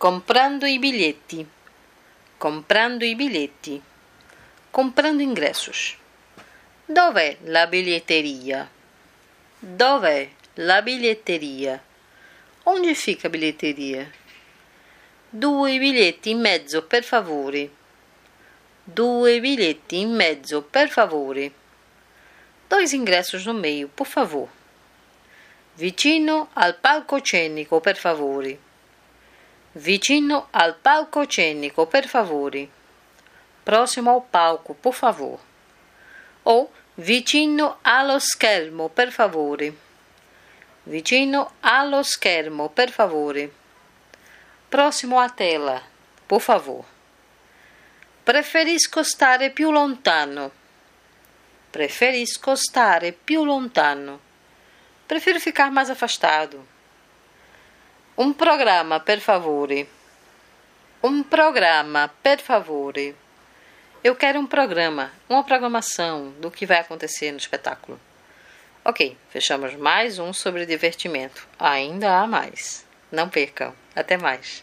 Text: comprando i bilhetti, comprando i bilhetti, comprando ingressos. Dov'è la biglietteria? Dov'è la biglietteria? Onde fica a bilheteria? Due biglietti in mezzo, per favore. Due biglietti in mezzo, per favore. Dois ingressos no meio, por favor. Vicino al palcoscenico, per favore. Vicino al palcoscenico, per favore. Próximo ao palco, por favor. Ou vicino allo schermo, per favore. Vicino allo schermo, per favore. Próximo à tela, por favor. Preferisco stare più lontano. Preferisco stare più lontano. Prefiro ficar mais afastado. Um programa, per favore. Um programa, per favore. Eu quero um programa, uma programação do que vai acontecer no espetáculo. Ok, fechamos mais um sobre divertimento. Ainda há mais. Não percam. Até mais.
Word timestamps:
comprando 0.00 0.64
i 0.64 0.78
bilhetti, 0.78 1.46
comprando 2.38 3.04
i 3.04 3.14
bilhetti, 3.14 3.78
comprando 4.70 5.20
ingressos. 5.22 5.94
Dov'è 6.86 7.36
la 7.42 7.66
biglietteria? 7.66 8.66
Dov'è 9.58 10.26
la 10.54 10.80
biglietteria? 10.80 11.78
Onde 12.62 12.94
fica 12.94 13.26
a 13.26 13.30
bilheteria? 13.30 14.10
Due 15.28 15.78
biglietti 15.78 16.30
in 16.30 16.40
mezzo, 16.40 16.82
per 16.84 17.04
favore. 17.04 17.70
Due 18.82 19.38
biglietti 19.38 20.00
in 20.00 20.14
mezzo, 20.14 20.62
per 20.62 20.88
favore. 20.88 21.52
Dois 22.68 22.92
ingressos 22.92 23.44
no 23.44 23.52
meio, 23.52 23.88
por 23.88 24.06
favor. 24.06 24.48
Vicino 25.74 26.48
al 26.54 26.78
palcoscenico, 26.78 27.80
per 27.80 27.98
favore. 27.98 28.68
Vicino 29.72 30.48
al 30.50 30.74
palcoscenico, 30.74 31.86
per 31.86 32.08
favore. 32.08 32.68
Próximo 33.62 34.10
ao 34.10 34.20
palco, 34.20 34.74
por 34.74 34.94
favor. 34.94 35.38
Ou 36.42 36.72
vicino 36.96 37.78
allo 37.82 38.18
schermo, 38.18 38.88
per 38.88 39.12
favore. 39.12 39.72
Vicino 40.84 41.52
allo 41.60 42.02
schermo, 42.02 42.68
per 42.68 42.90
favore. 42.90 43.52
Próximo 44.68 45.20
à 45.20 45.28
tela, 45.28 45.82
por 46.26 46.40
favor. 46.40 46.84
Preferisco 48.24 49.04
stare 49.04 49.50
più 49.50 49.70
lontano. 49.70 50.50
Preferisco 51.70 52.56
stare 52.56 53.12
più 53.12 53.44
lontano. 53.44 54.20
Prefiro 55.06 55.38
ficar 55.38 55.70
mais 55.70 55.90
afastado. 55.90 56.66
Um 58.22 58.34
programa, 58.34 59.00
per 59.00 59.18
favore. 59.18 59.88
Um 61.02 61.22
programa, 61.22 62.10
per 62.22 62.38
favore. 62.38 63.16
Eu 64.04 64.14
quero 64.14 64.38
um 64.38 64.44
programa, 64.46 65.10
uma 65.26 65.42
programação 65.42 66.28
do 66.32 66.50
que 66.50 66.66
vai 66.66 66.80
acontecer 66.80 67.32
no 67.32 67.38
espetáculo. 67.38 67.98
Ok, 68.84 69.16
fechamos 69.30 69.74
mais 69.74 70.18
um 70.18 70.34
sobre 70.34 70.66
divertimento. 70.66 71.48
Ainda 71.58 72.20
há 72.20 72.26
mais. 72.26 72.84
Não 73.10 73.26
percam. 73.26 73.74
Até 73.96 74.18
mais. 74.18 74.62